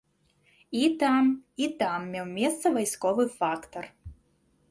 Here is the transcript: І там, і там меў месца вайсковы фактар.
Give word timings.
І 0.79 0.85
там, 1.03 1.27
і 1.65 1.67
там 1.83 2.07
меў 2.15 2.25
месца 2.39 2.65
вайсковы 2.77 3.23
фактар. 3.37 3.85